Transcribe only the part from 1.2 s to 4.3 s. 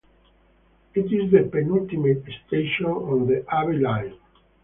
the penultimate station on the Abbey Line.